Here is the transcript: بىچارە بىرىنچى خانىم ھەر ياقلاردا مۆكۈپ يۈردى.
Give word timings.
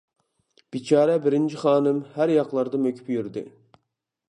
بىچارە 0.75 1.17
بىرىنچى 1.25 1.59
خانىم 1.65 2.01
ھەر 2.17 2.35
ياقلاردا 2.37 2.83
مۆكۈپ 2.89 3.15
يۈردى. 3.17 3.47